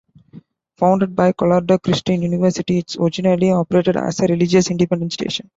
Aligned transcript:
Founded 0.77 1.15
by 1.15 1.31
Colorado 1.31 1.77
Christian 1.77 2.23
University, 2.23 2.79
it 2.79 2.97
originally 2.97 3.51
operated 3.51 3.97
as 3.97 4.19
a 4.19 4.25
religious 4.25 4.71
independent 4.71 5.13
station. 5.13 5.47